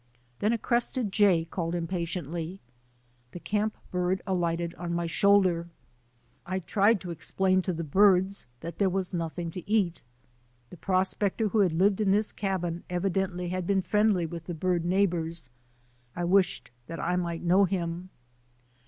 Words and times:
Then 0.39 0.51
a 0.51 0.57
crested 0.57 1.11
jay 1.11 1.45
called 1.45 1.75
impatiently. 1.75 2.59
'The 3.33 3.39
camp 3.41 3.77
bird 3.91 4.19
alighted 4.25 4.73
on 4.73 4.95
my 4.95 5.05
shoulder. 5.05 5.69
I 6.43 6.57
tried 6.57 6.99
;to 7.01 7.11
explain 7.11 7.61
to 7.61 7.71
the 7.71 7.83
birds 7.83 8.47
that 8.61 8.79
there 8.79 8.89
was 8.89 9.13
nothing 9.13 9.51
to 9.51 9.59
18 9.59 9.65
THE 9.65 9.77
ADVENTURES 9.77 10.01
OF 10.01 10.03
A 10.03 10.05
NATURE 10.07 10.41
GUIDE 10.41 10.57
eat. 10.57 10.69
The 10.71 10.85
prospector 11.43 11.47
who 11.49 11.59
had 11.59 11.73
lived 11.73 12.01
in 12.01 12.09
this 12.09 12.31
cabin 12.31 12.83
evidently 12.89 13.49
had 13.49 13.67
been 13.67 13.83
friendly 13.83 14.25
with 14.25 14.45
the 14.45 14.55
bird 14.55 14.85
neigh 14.85 15.05
bours. 15.05 15.49
I 16.15 16.23
wished 16.23 16.71
that 16.87 16.99
I 16.99 17.15
might 17.15 17.43
know 17.43 17.65
him. 17.65 18.09